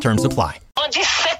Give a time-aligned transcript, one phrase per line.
[0.00, 0.60] Terms apply.
[0.76, 1.34] On dit c'est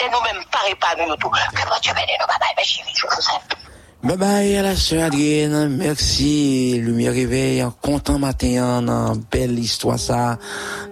[0.00, 1.28] et nous-mêmes pareil pas nous tout.
[1.28, 3.58] Que bon Dieu bénisse nous, bye bye, mes chéris, je vous aime.
[4.02, 6.78] Bye bye à la sœur Adrienne, merci.
[6.80, 10.38] Lumière réveil, en content matin, en belle histoire ça,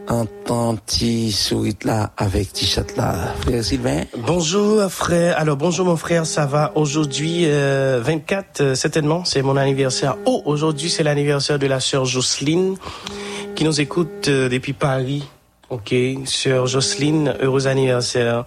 [0.09, 3.32] en tant petit sourit là, avec t-shirt là.
[3.40, 4.02] Frère Sylvain?
[4.18, 9.56] Bonjour frère, alors bonjour mon frère, ça va aujourd'hui euh, 24 euh, certainement, c'est mon
[9.56, 10.16] anniversaire.
[10.27, 12.77] Oh, aujourd'hui c'est l'anniversaire de la sœur Jocelyne
[13.54, 15.24] qui nous écoute euh, depuis Paris.
[15.70, 18.46] Ok, sœur Jocelyne, heureux anniversaire.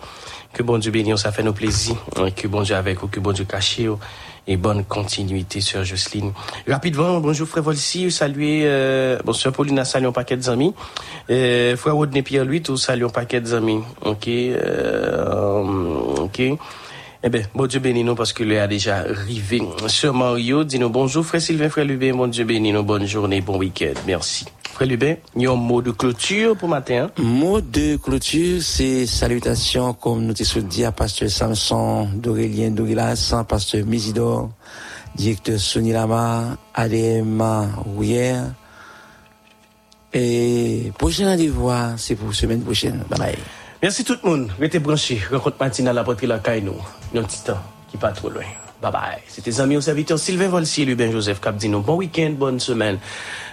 [0.53, 1.95] Que bon Dieu bénisse, ça fait nos plaisirs.
[2.35, 3.46] Que bon Dieu avec vous, que bon Dieu
[3.85, 3.99] vous.
[4.48, 6.34] Et bonne continuité, sœur Jocelyne.
[6.68, 10.73] Rapidement, bonjour frère Volsi, saluer, euh, bon, sœur Pauline a salué un paquet d'amis.
[11.29, 13.84] Euh, frère Rodney Pierre-Louis, tout salué un paquet d'amis.
[14.03, 15.63] Ok, euh,
[16.18, 16.41] ok.
[17.24, 19.62] Eh bien, bon Dieu bénis nous parce que le a déjà arrivé.
[19.86, 21.24] Sœur Mario, dis-nous bonjour.
[21.24, 23.94] Frère Sylvain, frère Lubin, bon Dieu bénis nous, bonne journée, bon week-end.
[24.08, 24.46] Merci.
[24.74, 27.10] Frère Lubin, il y a un mot de clôture pour matin.
[27.16, 27.22] hein?
[27.22, 33.86] Mot de clôture, c'est salutations, comme nous te dit à pasteur Samson, d'Aurélien Dorilas, pasteur
[33.86, 34.49] Misidor,
[35.16, 38.46] directeur Sonny Lama, Adema Rouillère.
[40.12, 43.04] Et prochain rendez-vous, c'est pour semaine prochaine.
[43.12, 43.38] Bye bye.
[43.84, 44.52] Merci tout le monde.
[44.60, 45.22] Restez branchés.
[45.32, 46.74] Rencontre matinale à la caille nous.
[47.13, 47.59] Un petit temps
[47.90, 48.43] qui pas trop loin.
[48.81, 49.21] Bye bye.
[49.27, 51.81] C'était amis aux serviteurs Sylvain Volsi et Lubin Joseph Capdino.
[51.81, 52.98] Bon week-end, bonne semaine.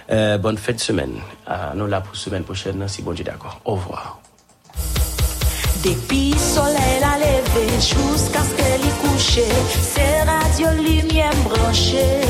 [0.09, 1.15] Euh, bonne fête de semaine.
[1.45, 3.59] Ah, nous là pour semaine prochaine, si bon Dieu d'accord.
[3.65, 4.19] Au revoir.
[5.83, 9.39] Depuis soleil la lever jusqu'à ce qu'elle y couche,
[9.81, 12.21] c'est radio lumière branchée.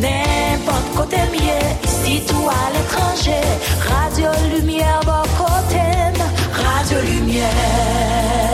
[0.00, 3.40] N'importe côté mieux, ici tout à l'étranger.
[3.88, 5.80] Radio lumière bon côté,
[6.52, 8.53] radio lumière.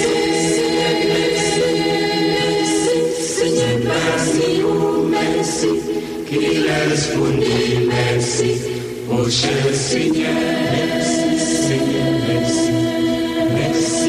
[6.31, 6.43] e
[6.89, 7.45] răspunde
[7.87, 8.51] mersi,
[9.07, 10.35] ușă Seigneur,
[10.71, 11.23] mersi,
[11.65, 12.71] Seigneur, mersi,
[13.55, 14.01] mersi,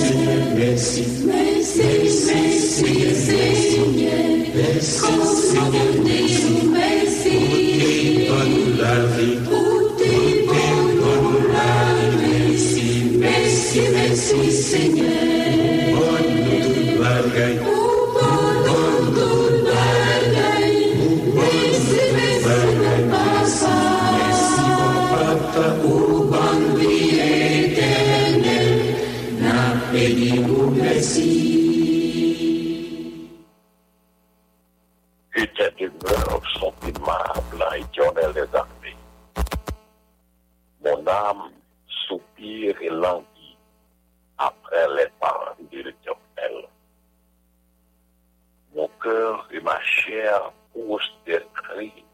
[0.00, 1.80] Seigneur, mersi, mersi,
[2.26, 2.80] mersi,
[3.64, 4.26] Seigneur,
[4.56, 5.12] mersi,
[5.50, 7.36] Seigneur, mersi, mersi,
[8.28, 9.38] bonul la vie,
[11.00, 12.88] bonul la vie, mersi,
[13.18, 14.38] mersi, mersi,
[14.68, 15.24] Seigneur,
[15.94, 17.69] bonul tu bargai,
[51.80, 52.09] des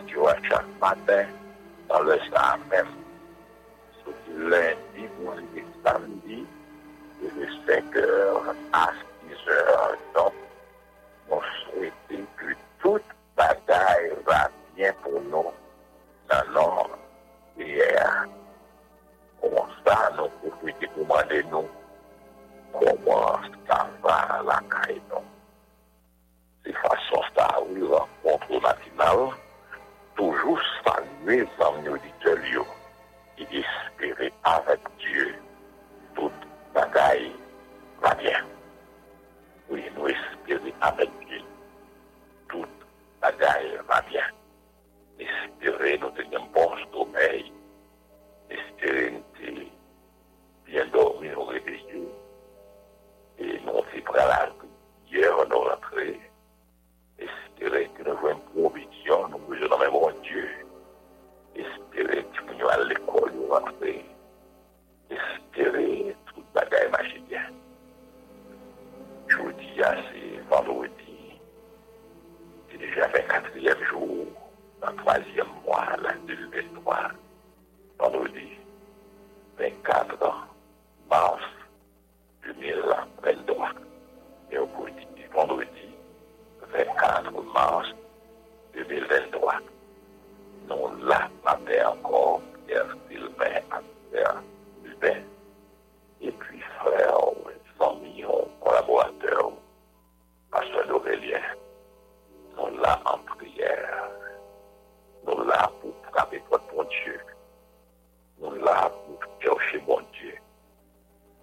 [0.04, 1.26] radio à chaque matin,
[1.88, 2.86] dans le soir même,
[4.04, 6.46] c'est du lundi ou du samedi,
[7.22, 8.90] de 5h à
[9.26, 9.96] 6h.
[10.14, 10.32] Donc,
[11.30, 13.02] on souhaitait que toute
[13.36, 15.50] bataille va bien pour nous
[16.28, 16.98] dans l'ordre
[17.56, 18.26] d'hier.
[19.40, 21.68] Comment ça, nous pouvons demander nous
[22.72, 25.00] comment ça va la caille.
[26.64, 29.34] De façon ça, oui, rencontre matinale,
[30.16, 32.66] toujours saluer les auditeurs
[33.38, 35.34] et espérer avec Dieu
[36.14, 36.32] toute
[36.74, 37.32] bagaille
[38.00, 38.44] va bien.
[39.68, 41.40] Oui, nous espérons avec Dieu
[42.48, 42.68] toute
[43.20, 44.24] bagaille va bien.
[45.18, 47.52] Espérer nous tenir un bon sommeil,
[48.50, 49.24] espérer nous
[50.66, 51.84] bien dormir au réveil.
[53.38, 54.52] Et nous sommes prêts à la
[55.10, 56.20] hier, nous rentrés.
[57.18, 58.40] Espérer que nous avons
[59.04, 60.48] provision, nous besoin mon Dieu.
[61.54, 64.04] Espérer que nous à l'école, nous rentrer.
[65.10, 67.42] Espérer toute bagaille marche bien.
[69.28, 71.40] Je vous dis, c'est vendredi.
[72.70, 74.26] C'est déjà 24e jour,
[74.80, 77.10] dans le troisième mois, l'année 2023.
[77.98, 78.48] Vendredi,
[79.58, 80.48] 24
[81.10, 81.42] mars
[82.44, 83.68] 2023.
[84.50, 85.94] Et aujourd'hui, vendredi,
[86.72, 87.94] 24 mars
[88.74, 89.54] 2023.
[90.68, 93.60] Nous là, matin encore, Pierre Sylvain,
[94.10, 94.42] Pierre
[94.82, 95.20] Sylvain,
[96.20, 97.20] et puis frère,
[97.78, 98.26] famille,
[98.60, 99.52] collaborateur,
[100.50, 101.40] pasteur d'Aurélien,
[102.56, 104.08] nous là en prière,
[105.26, 107.20] nous là pour frapper votre bon Dieu,
[108.40, 110.34] nous là pour chercher mon Dieu,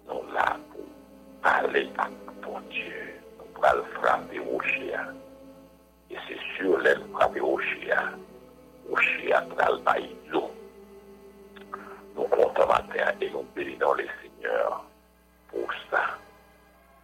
[0.06, 2.08] nous là pour aller à
[2.42, 5.14] ton Dieu, nous pour frapper au chien.
[6.12, 8.18] Et c'est sûr, les frapper au chien,
[8.90, 10.50] au chien pour aller bailler l'eau.
[12.14, 14.84] Nous comptons matin et nous bénissons les seigneurs
[15.48, 16.02] pour ça.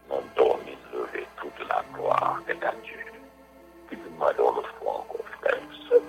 [0.09, 0.63] Nous dormons
[0.93, 3.05] lever toute la gloire est à Dieu.
[3.89, 6.01] Qui nous demandons le fois encore, frère, seul.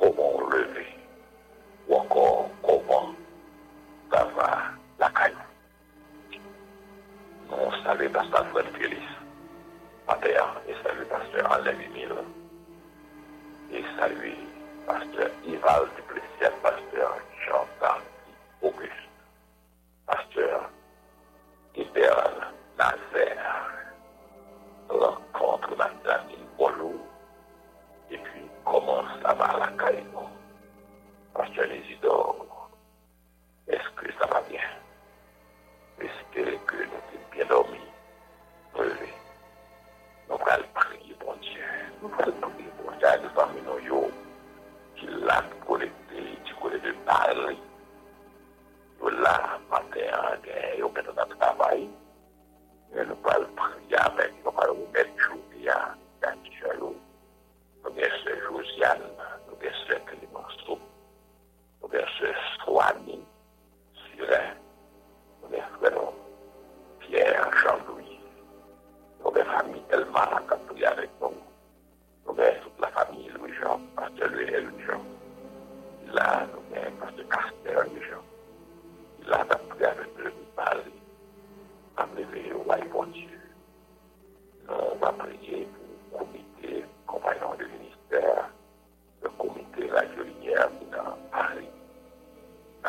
[0.00, 0.94] Comment lever
[1.88, 3.14] ou encore comment
[4.10, 4.62] ça va
[4.98, 5.36] la caillou.
[7.50, 8.73] Nous saluons Pasteur Fred
[11.54, 12.24] Madame Mila
[13.70, 14.36] e salve
[14.86, 16.83] Pastor Ivaldo Preceto, Pastor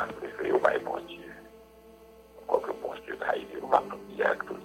[0.09, 1.19] 除非有外模具，
[2.45, 4.55] 或者模具太小，不能接得住。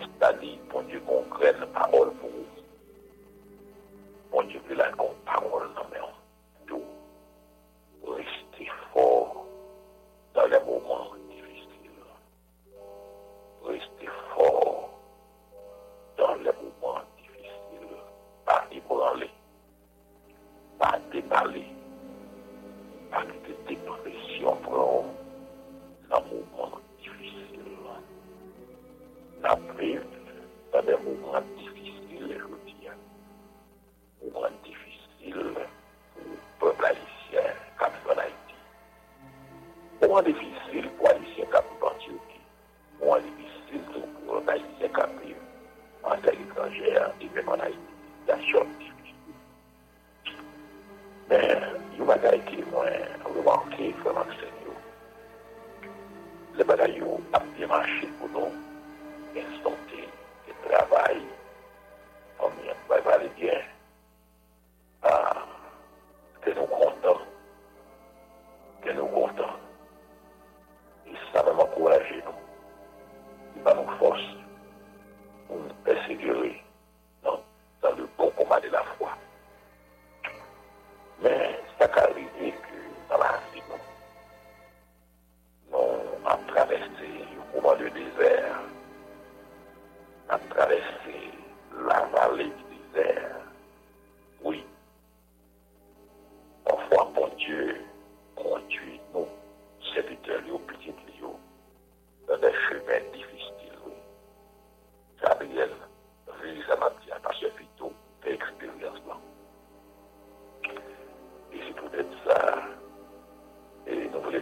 [0.00, 2.30] c'est-à-dire, bon Dieu, qu'on prenne parole pour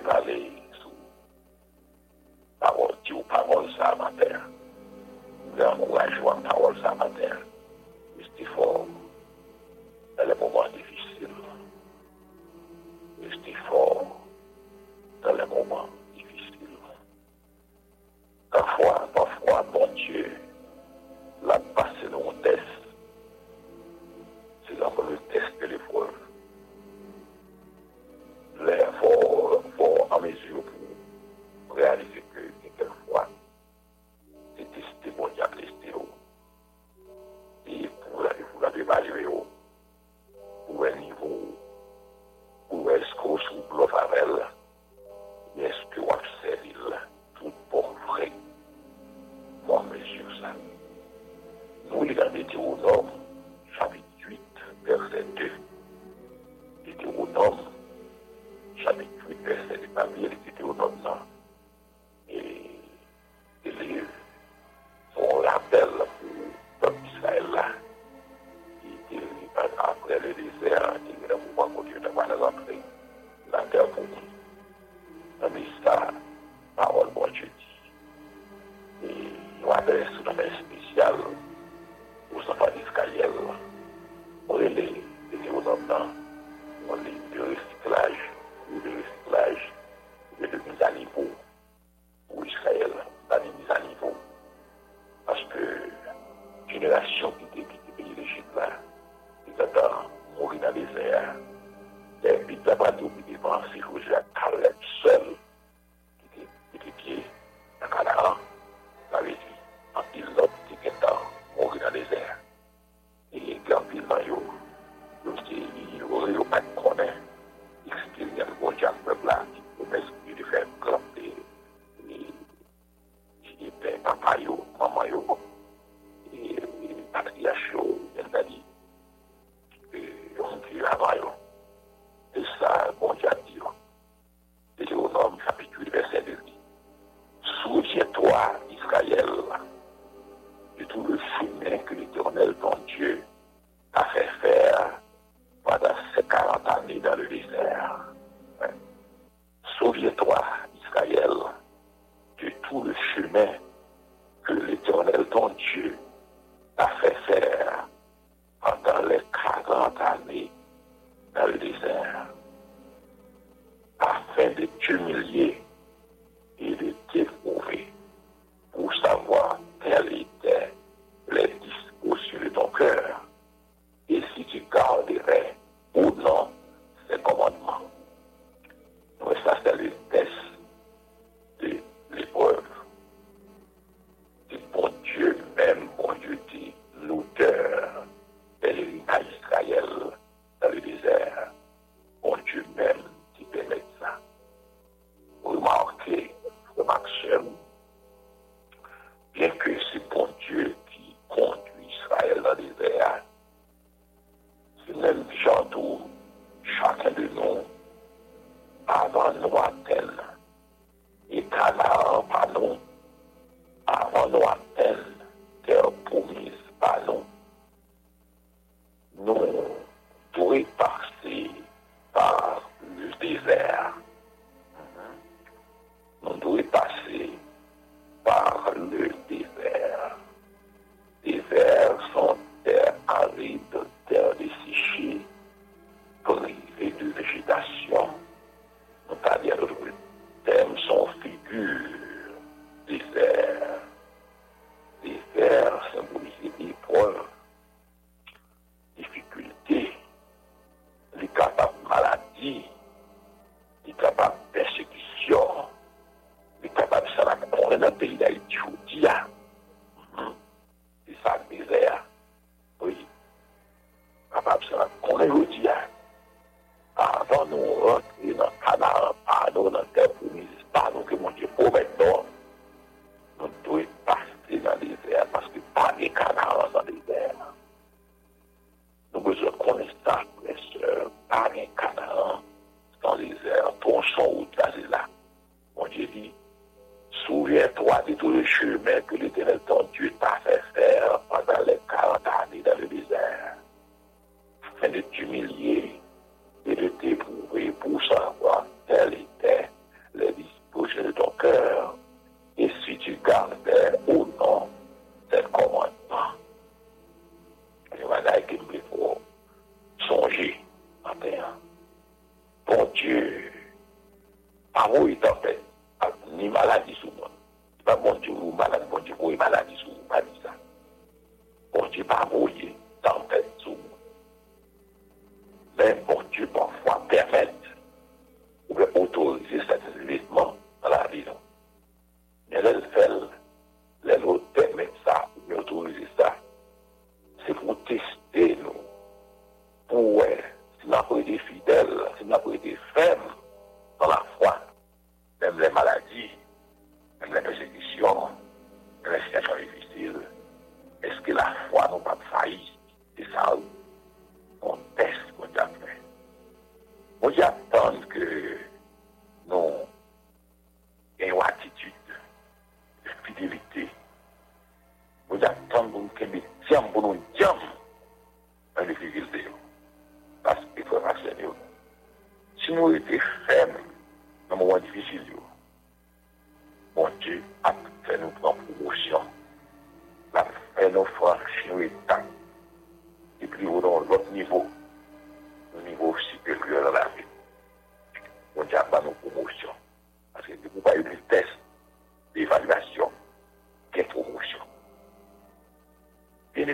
[0.06, 0.65] Et nous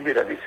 [0.03, 0.42] Bien aimé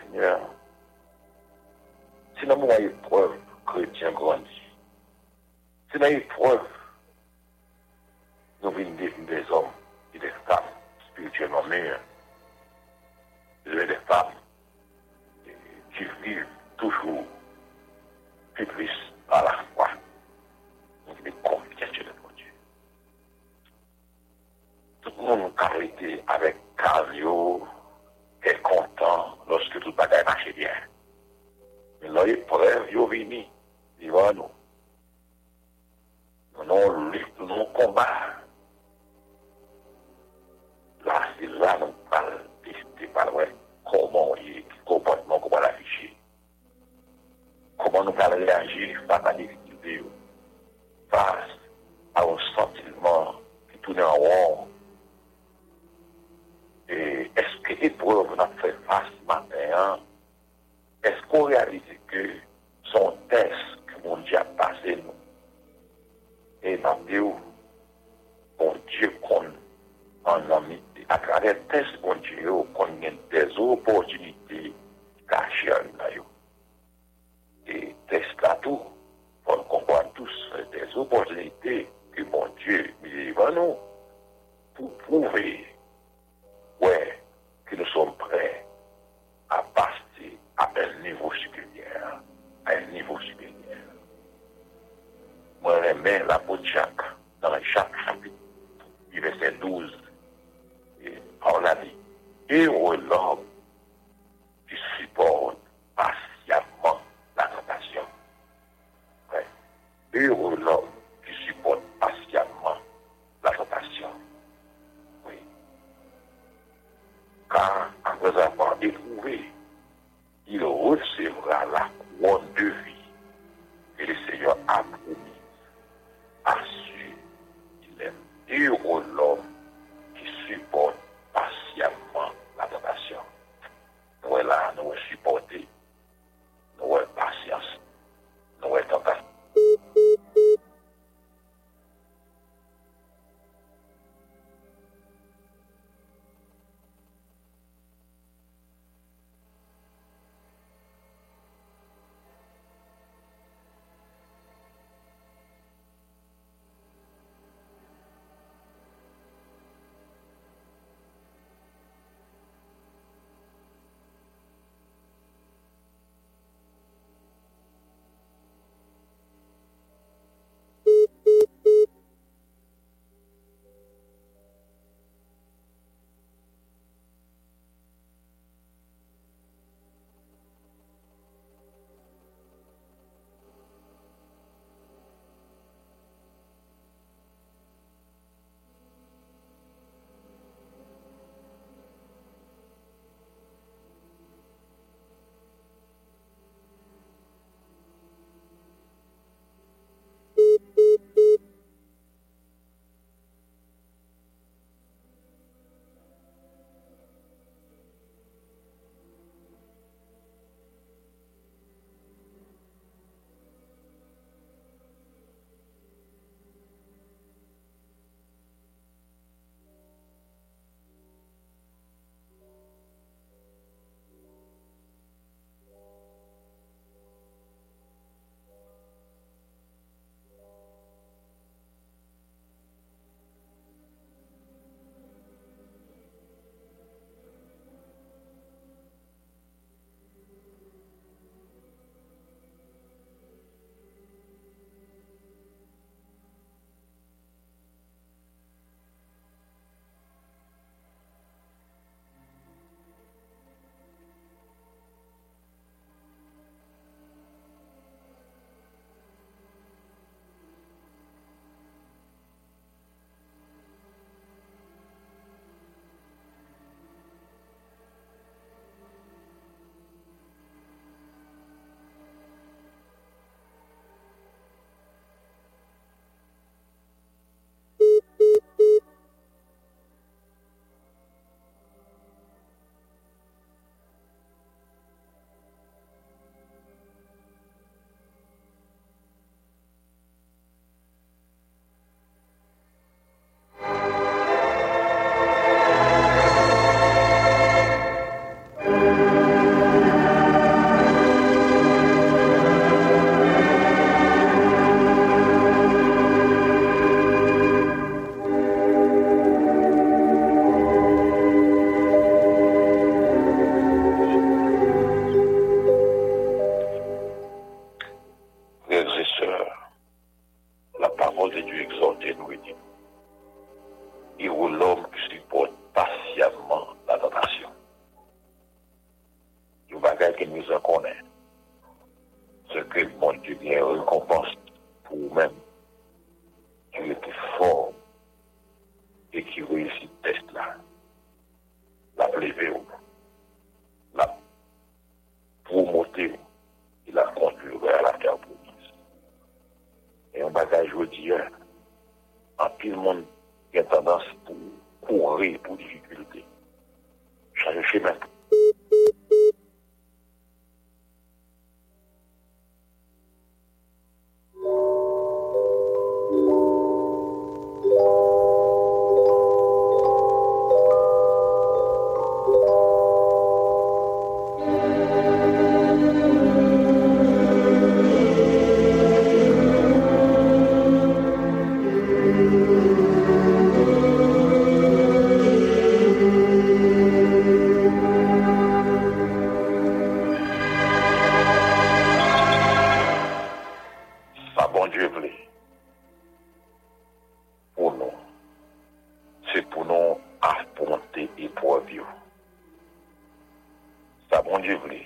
[404.39, 404.85] Dieu voulait.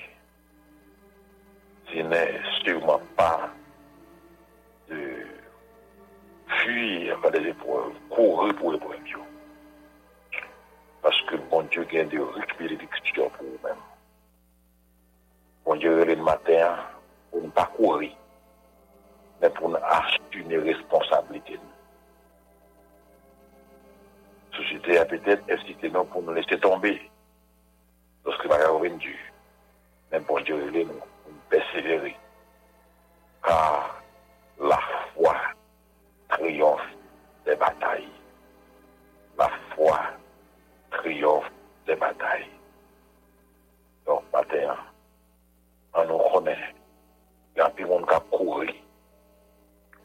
[1.92, 3.50] Ce n'est sûrement pas
[4.90, 5.26] de
[6.48, 9.00] fuir vers les épreuves, courir pour l'épreuve.
[11.02, 13.78] Parce que bon Dieu gagne de récupérer l'écriture pour vous-même.
[15.66, 16.78] Bon Dieu, le matin,
[17.32, 18.12] pour ne pas courir
[19.42, 21.60] mais pour nous assumer responsabilité.
[24.52, 27.10] La société a peut-être incité nous pour nous laisser tomber
[28.26, 29.30] lorsque.
[30.12, 31.02] Mais bon Dieu, il nous,
[31.50, 32.16] persévérer.
[33.44, 34.02] Car
[34.60, 34.80] la
[35.14, 35.36] foi
[36.30, 36.82] triomphe
[37.46, 38.10] des batailles.
[39.38, 40.00] La foi
[40.92, 41.52] triomphe
[41.86, 42.50] des batailles.
[44.06, 44.76] Donc, matin,
[45.94, 46.74] on nous connaît.
[47.56, 48.70] Il y a plus de monde qui a couru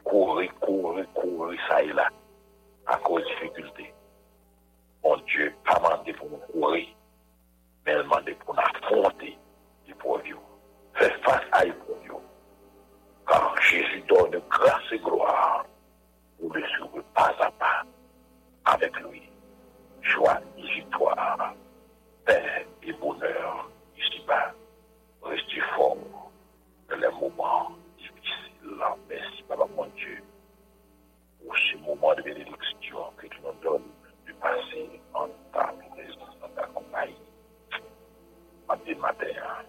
[0.05, 2.07] courir, courir, courir, ça et là,
[2.85, 3.93] à cause de difficultés.
[5.03, 6.87] Mon Dieu, pas demandé pour nous courir,
[7.85, 9.37] mais demandé pour nous affronter
[9.95, 10.39] l'épreuve.
[10.93, 12.21] Faire face à l'épreuve.
[13.27, 15.65] Car Jésus donne grâce et gloire
[16.39, 17.83] pour le suivre pas à pas
[18.65, 19.23] avec lui.
[20.01, 21.53] Joie et victoire,
[22.25, 24.53] paix et bonheur ici-bas.
[25.23, 25.97] Restez fort
[26.89, 28.77] dans les moments difficiles.
[29.09, 30.21] Merci, Papa mon Dieu,
[31.43, 33.89] pour ce moment de bénédiction que tu nous donnes
[34.27, 37.15] de passer en ta présence, en ta compagnie.
[39.05, 39.65] Matin,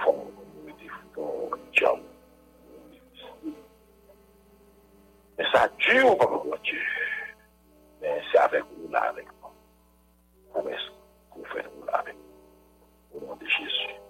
[0.00, 0.20] fon,
[0.62, 2.04] mwen di fon, jom.
[5.38, 6.78] Men sa di ou pa mwen di.
[8.02, 9.58] Men se avek ou la avek mwen.
[10.54, 10.94] Ou men se
[11.34, 12.22] kou fè nou la avek.
[13.12, 14.00] Ou mwen di Jésus.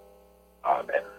[0.77, 1.12] Amen.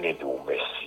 [0.00, 0.79] Vini di ou mersi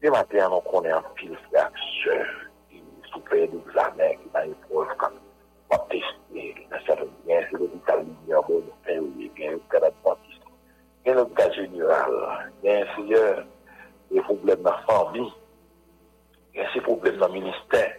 [0.00, 2.16] De maten anon konen an pil frak se,
[2.68, 5.14] ki soupe de zamen, ki nan yon proj kan
[5.72, 9.56] wap testye, ki nan sa remyen, se le vital linyon bon, pen ou ye gen,
[9.56, 10.52] ou karat bantiste.
[11.06, 12.12] Gen l'okat general,
[12.64, 13.46] gen se yon,
[14.12, 15.24] yon e problem nan fami,
[16.58, 17.96] gen se problem nan minister,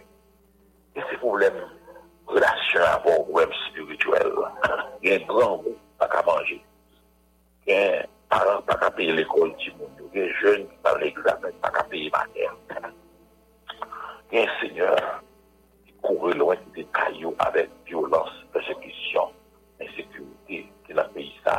[0.94, 1.58] gen se problem
[2.30, 4.30] relasyon avon wèm spirituel,
[5.02, 6.60] gen gran moun pa ka manje,
[7.66, 11.72] gen paran pa ka peye l'ekol ti moun yo, gen jen ki pa l'examen pa
[11.72, 12.52] ka peye mater.
[14.32, 15.00] Gen seigneur,
[15.86, 19.32] ki koure loin ki de kayo avek violans, persekisyon,
[19.80, 21.56] insekurite, ki la peyi sa,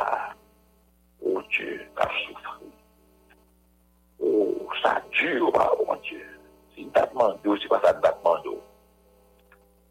[1.20, 2.70] ou Dieu, ka soufri.
[4.22, 6.22] Ou sa dure, ou Dieu.
[6.74, 8.54] Si datman yo, si pa sa datman yo.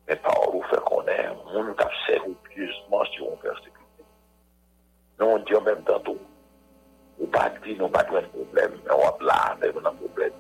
[0.08, 4.08] Men pa ou fè konen, moun ka fsèv ou pieusement si ou persekute.
[5.20, 6.16] Non, Dieu mèm tantou,
[7.20, 10.36] ou pa di nou pa dwen problem, men wap la, men wap nan problem.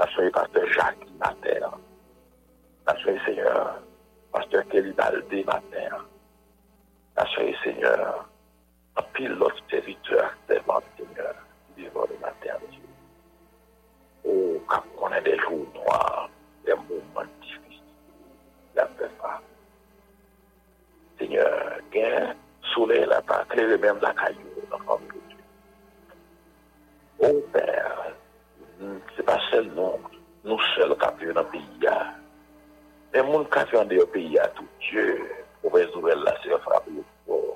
[0.00, 1.68] La soye pasteur Jacques Mater,
[2.88, 3.76] la soye seigneur
[4.32, 5.96] pasteur Kelly Balde Mater,
[7.16, 8.24] la soye seigneur
[8.96, 11.36] an pil lot serviteur servant seigneur,
[11.76, 12.58] di vò de Mater,
[14.24, 16.28] ou kap konen de jou noir,
[16.64, 17.82] de mouman difis,
[18.78, 19.36] la pe fa.
[21.20, 22.32] Seigneur, gen
[22.72, 25.21] soule la pa, kleve men la kayou, nan fami
[27.22, 28.16] Ou Père,
[29.14, 29.94] se pa sel nou,
[30.42, 31.28] nou sel kapi
[33.54, 35.20] kapi an de yo piya tout Dieu,
[35.60, 37.52] pou vezouvel la se yo frapi yo pou.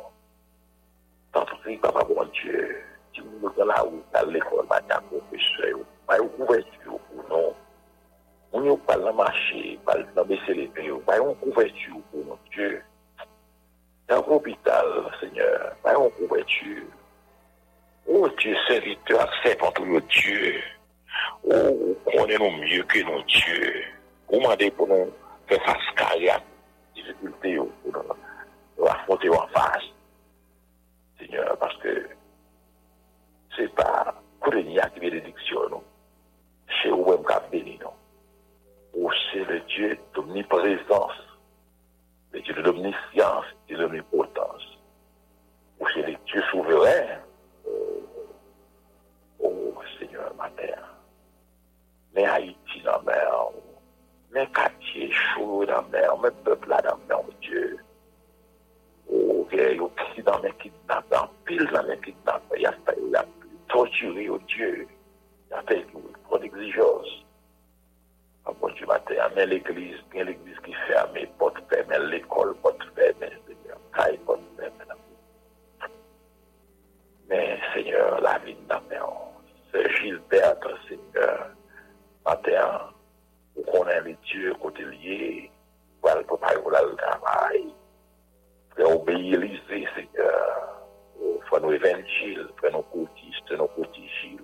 [1.35, 2.77] Tantou si papa bon Dieu,
[3.11, 7.01] ti moun de la ou, tal l'ekol banyan pou peche yo, bay ou kouverti yo
[7.09, 7.57] pou nou.
[8.53, 12.05] Moun yo pal nan mache, pal nan bese le pe yo, bay ou kouverti yo
[12.13, 12.39] pou nou
[15.19, 16.87] Seigneur, bay ou kouverti yo.
[18.09, 20.63] Ô Dieu serviteur, servante ou nou Dieu,
[21.43, 23.83] ou konen nou mye ke nou Dieu,
[24.31, 25.09] ou mande pou nou
[25.51, 26.37] fè saskari a
[26.95, 29.89] difficulté ou nou afonte ou anfaj.
[31.19, 31.97] Seigneur, paske
[33.59, 33.91] se pa
[34.39, 35.83] koureni ak benediksyon nou,
[36.79, 37.91] se ou mwen ka beni nou.
[38.95, 41.27] Ou se le Dieu d'omnipresence,
[42.31, 44.71] le Dieu de l'omniscience et de l'omnipotence.
[45.81, 47.26] Ou se le Dieu souverain,
[52.17, 53.51] Mais Haïti dans la
[54.33, 57.79] mer, quartier chaud dans la mer, mais peuple là dans la mer, mon Dieu.
[59.53, 62.73] Il y a qui dans les kidnappés, en pile dans les kidnappés, il y a
[62.73, 63.25] fait, il y a
[63.69, 64.89] torturé, Dieu.
[65.51, 65.87] Il y a fait
[66.25, 67.25] trop d'exigences.
[68.61, 73.31] Bon Dieu, ma terre, mais l'église, bien l'église qui ferme, porte fermée, l'école, porte fermée,
[77.75, 78.39] Seigneur, la
[78.69, 79.07] la mer,
[80.89, 81.51] Seigneur,
[82.27, 82.91] matin,
[83.55, 85.47] ou konen le Diyo kote liye,
[86.03, 87.63] ou al popay ou la le travay,
[88.75, 90.07] pre obeye lize,
[91.47, 94.43] fwa nou evenjil, fwa nou koutiste, nou koutijil,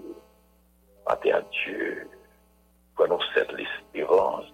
[1.09, 2.07] matin Diyo,
[2.95, 4.53] fwa nou set l'espirans,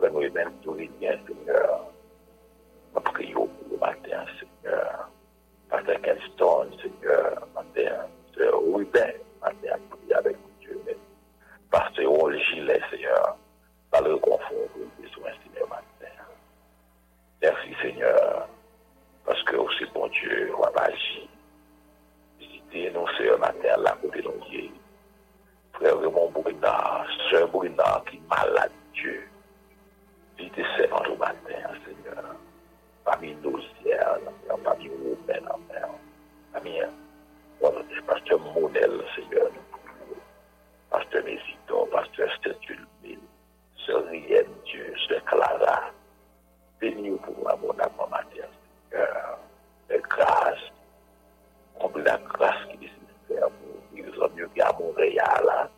[0.00, 1.76] fwa nou evenjil linyen, seigneur,
[2.98, 5.06] apri yo pou matin, seigneur,
[5.70, 10.42] matin Kenston, seigneur, matin, seigneur, ou ben, matin, apri avek,
[11.74, 13.36] Pasteur Gilet, Seigneur,
[13.90, 14.38] par le pour
[14.76, 16.14] le besoin, Seigneur, matin.
[17.42, 18.46] Merci, Seigneur,
[19.26, 20.88] parce que aussi, bon Dieu, on va.
[22.38, 24.22] Visitez nos sœurs matin, là, côté
[24.52, 24.70] yeux.
[25.72, 29.28] Frère Raymond Bourina, sœur Bourina, qui est malade, Dieu.
[30.38, 32.36] Visitez ces au matin, Seigneur.
[33.04, 34.20] Parmi nos sœurs,
[34.62, 35.88] parmi nous, Père, Père.
[36.52, 36.78] Parmi,
[38.06, 39.50] pasteur Monel, Seigneur,
[42.24, 43.20] Sœur Saint-Ulbine,
[43.84, 45.90] Sœur Rienne Dieu, Sœur Clara,
[46.80, 48.48] bénis pour moi, mon amour maternel,
[48.90, 49.38] Seigneur,
[49.90, 50.72] de grâce,
[51.78, 52.90] comble la grâce qui est
[53.28, 55.68] nécessaire pour nous, nous sommes mieux qu'à Montréal,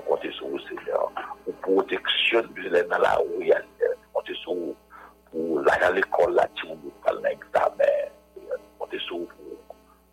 [0.00, 1.10] comptons sur vous, Seigneur,
[1.44, 3.18] pour protection, nous sommes dans la
[7.22, 8.10] d'examen.
[8.36, 8.42] Nous
[8.78, 9.26] comptons sur vous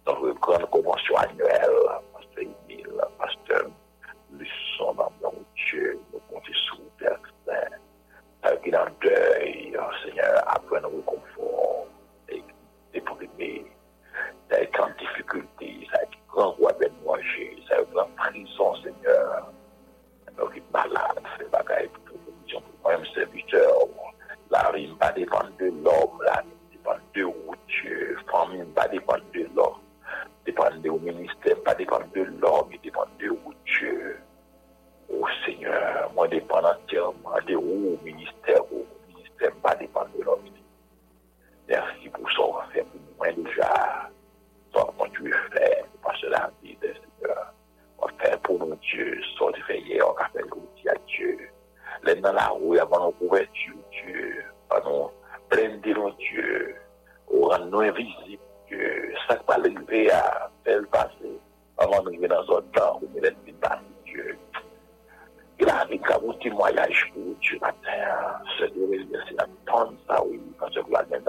[0.06, 1.70] pour notre grande convention annuelle,
[2.14, 3.70] Pasteur Emile, Pasteur
[4.34, 5.34] Luçon, dans
[5.70, 6.00] Dieu,
[10.04, 11.21] Seigneur, après nous confort,
[24.50, 27.26] La rime pas dépendre de l'homme, la rime dépend de
[27.68, 28.18] Dieu.
[28.30, 29.80] Famille pas dépendre de l'homme,
[30.46, 33.32] dépend de ministère, pas dépendre de l'homme, il dépend de
[33.66, 34.20] Dieu.
[35.10, 40.40] Oh Seigneur, moi dépend entièrement de vous, ministère, au ministère, pas de l'homme.
[41.68, 44.10] Merci pour ça, on faire pour moi déjà.
[44.72, 45.86] Toi, quand tu fait,
[46.30, 46.78] la vie
[48.00, 50.14] on faire pour nous Dieu, faire on
[50.84, 51.38] faire Dieu.
[52.04, 55.12] Les dans la nous avons couverture, Dieu, pardon,
[55.50, 56.76] pleine de Dieu,
[57.28, 61.38] au rendre non invisible, Dieu, ça va arriver à faire passer,
[61.78, 64.38] avant d'arriver dans un temps où nous l'avons passé, Dieu.
[65.60, 67.76] Il a avec un témoignage pour Dieu matin,
[68.58, 71.28] Seigneur, c'est la tonne, ça oui, parce que la tête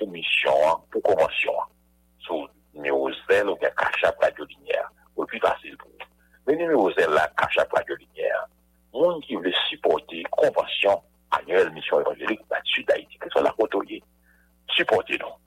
[0.00, 1.74] pou misyon an, pou konwansyon an.
[2.26, 4.88] Sou numero zel ou gen kachap radio linyer.
[5.16, 6.08] Ou pi fasil pou.
[6.48, 8.46] Men numero zel la kachap radio linyer,
[8.96, 11.04] moun ki vle supporte konwansyon
[11.36, 14.00] annuel misyon evanjelik batu da iti, ke son la kotoye.
[14.74, 15.39] Supporte nou.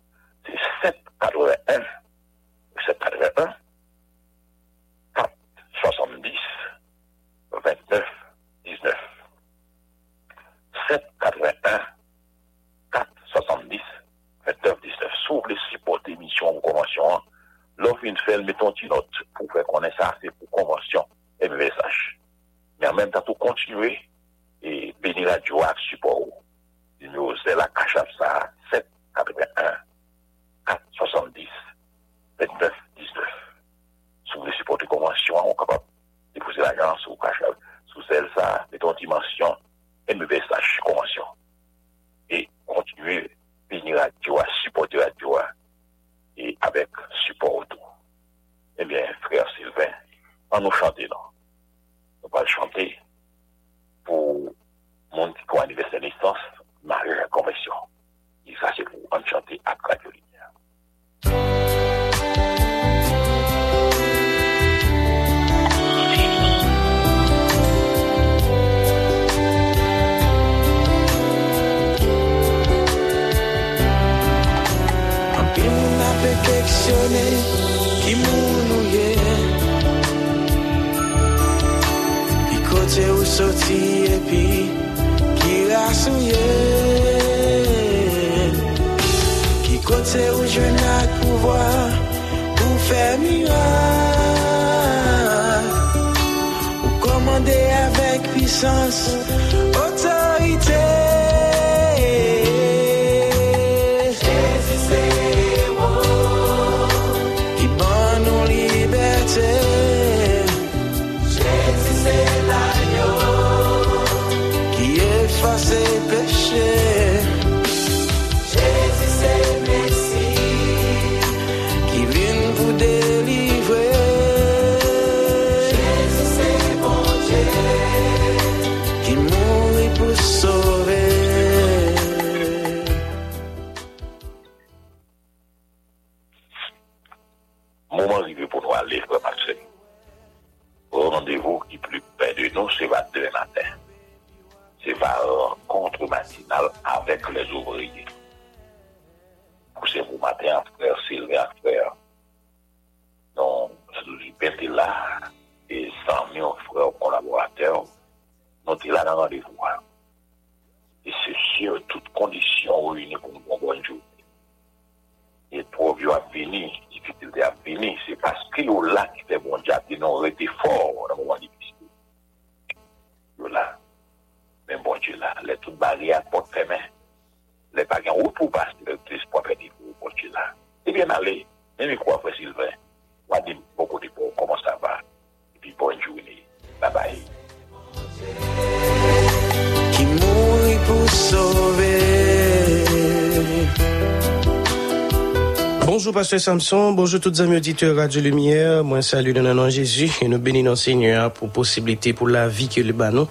[196.24, 200.30] Pasteur Samson, bonjour toutes amis auditeurs Radio Lumière, moi salut dans le nom Jésus et
[200.30, 203.28] nous bénissons Seigneur pour possibilité pour la vie que le banon.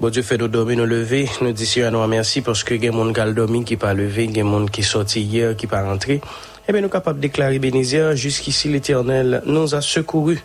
[0.00, 2.88] Bon Dieu fait nous dormir, nous lever, nous disons Seigneur nous merci parce que y
[2.88, 5.68] a monde qui dormi, qui pas levé, y a monde qui est sorti hier, qui
[5.68, 6.20] pas rentré.
[6.68, 10.42] Eh bien, nous sommes capables de déclarer bénézieux, jusqu'ici l'Éternel nous a secourus.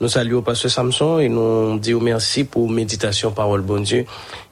[0.00, 4.04] Nous saluons Pasteur Samson et nous disons merci pour méditation, parole, bon Dieu.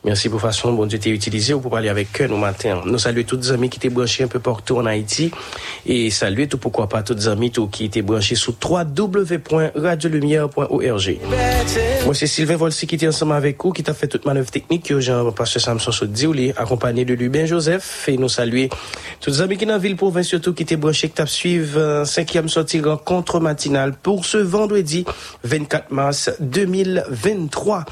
[0.04, 2.82] Merci pour façon, bon Dieu, t'es utilisé pour parler avec eux nos matins.
[2.84, 5.30] Nous saluons tous les amis qui étaient branchés un peu partout en Haïti
[5.86, 11.18] et saluer tout pourquoi pas tous les amis tout qui étaient branchés sur www.radiolumière.org.
[12.04, 14.86] Moi, c'est Sylvain Volsi qui était ensemble avec vous, qui t'a fait toute manœuvre technique
[14.86, 18.70] que Jean Pasteur Samson se dit, accompagné de Lubin Joseph et nous saluer
[19.20, 21.78] tous les amis qui dans la ville province surtout qui étaient branchés, qui t'a suivre
[21.78, 25.04] euh, cinquième sortie rencontre matinale pour ce vendredi
[25.44, 27.84] 24 mars 2023.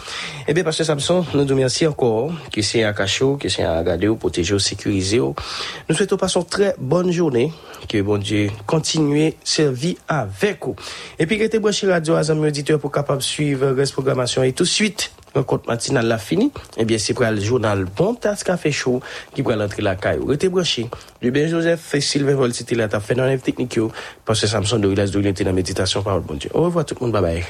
[0.49, 3.83] Eh bien, Pasteur Samson, nous nous remercions encore, que c'est à cachot, que c'est à
[3.83, 5.19] garder, protéger, sécuriser.
[5.19, 7.53] Nous souhaitons passer une très bonne journée,
[7.89, 10.77] que bon Dieu continue servir avec vous.
[11.19, 14.65] Et puis, restez branché radio à amis auditeurs pour capable suivre la programmation et tout
[14.65, 15.13] de suite.
[15.35, 19.01] Rencontre matinale la fini, eh bien, c'est pour le journal Bon Tas Café Chaud
[19.35, 20.19] qui pourra l'entrer la caille.
[20.27, 20.89] Restez branché.
[21.23, 23.93] Ben Joseph et Sylvain Vol, c'était là, t'as fait dans techniques, yo,
[24.25, 26.51] parce que Samson de Rilas de dans la méditation par le bon Dieu.
[26.55, 27.45] Au revoir tout le monde, bye bye.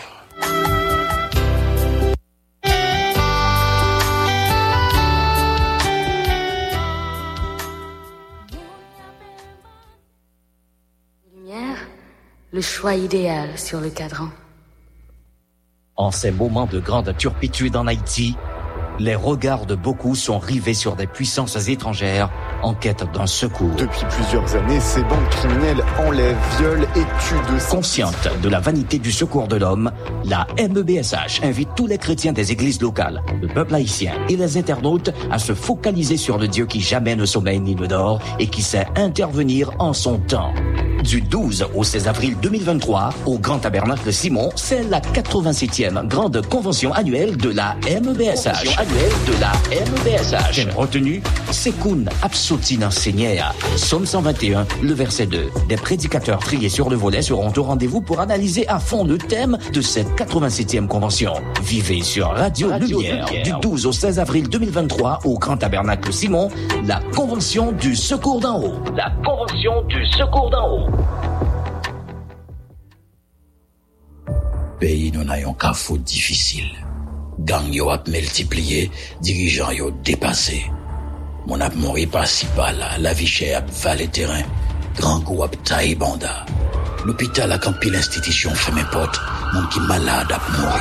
[11.35, 11.79] Lumière,
[12.53, 14.29] le choix idéal sur le cadran.
[16.01, 18.35] En ces moments de grande turpitude en Haïti,
[19.01, 22.31] les regards de beaucoup sont rivés sur des puissances étrangères
[22.63, 23.75] en quête d'un secours.
[23.77, 28.99] Depuis plusieurs années, ces bandes criminelles enlèvent, violent et tuent de Consciente de la vanité
[28.99, 29.91] du secours de l'homme,
[30.25, 35.11] la MEBSH invite tous les chrétiens des églises locales, le peuple haïtien et les internautes
[35.31, 38.63] à se focaliser sur le Dieu qui jamais ne sommeille ni ne dort et qui
[38.63, 40.53] sait intervenir en son temps.
[41.03, 46.93] Du 12 au 16 avril 2023, au Grand Tabernacle Simon, c'est la 87e grande convention
[46.93, 48.77] annuelle de la MEBSH.
[48.91, 50.57] De la MEBSH.
[50.57, 51.23] Thème retenu,
[51.53, 53.55] Sekoun Absotin Seigneur.
[53.77, 55.49] Somme 121, le verset 2.
[55.69, 59.59] Des prédicateurs triés sur le volet seront au rendez-vous pour analyser à fond le thème
[59.73, 61.35] de cette 87e convention.
[61.63, 66.51] Vivez sur Radio, Lumière, du 12 au 16 avril 2023 au Grand Tabernacle Simon,
[66.85, 68.75] la convention du secours d'en haut.
[68.97, 70.91] La convention du secours d'en haut.
[74.81, 76.90] Pays nous n'ayons qu'un faute difficile.
[77.45, 78.91] Gang yo ap multiplié,
[79.23, 80.65] dirigeants yo dépassé.
[81.47, 84.43] Mon ap mori par si là, la vie chère ap valet terrain,
[84.99, 86.45] grand goût ap taille banda.
[87.07, 89.19] L'hôpital a campé l'institution fermé porte,
[89.55, 90.81] mon qui malade ap mori.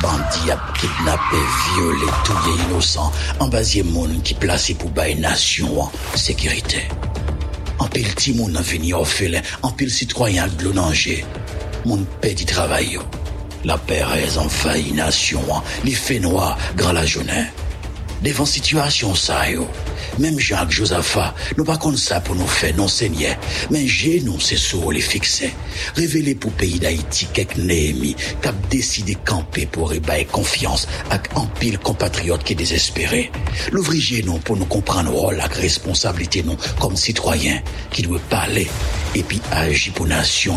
[0.00, 1.36] Bandi ap kidnappé,
[1.74, 3.10] violé, touye innocent,
[3.40, 6.82] ambasye moun qui placé pour bailler nation en sécurité.
[7.80, 11.24] En pile ti moun an vini orphelin, en pile citoyen de l'onanger.
[11.84, 12.06] Moun
[12.46, 13.02] travail yo.
[13.66, 15.42] La Pérez en failli nation,
[15.82, 17.46] li fait noir, grand la journée.
[18.22, 19.42] Devant situation ça
[20.20, 23.36] même Jacques Josaphat, nous pas comme ça pour nous faire non seigneur,
[23.72, 25.52] mais j'ai nous c'est sur les fixer.
[25.96, 31.78] Révéler pour pays d'Haïti quelques Néhémie, cap décidé camper pour ébailler confiance avec un pile
[31.78, 33.32] compatriote qui est désespéré.
[33.72, 37.60] L'ouvrier non pour nous comprendre rôle la responsabilité non comme citoyen
[37.90, 38.68] qui doit parler
[39.16, 40.56] et puis agir pour nation